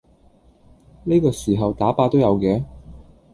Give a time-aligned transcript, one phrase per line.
[1.03, 2.65] 呢個時候打靶都有嘅？